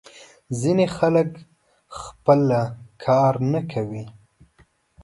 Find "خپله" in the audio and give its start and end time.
1.99-2.61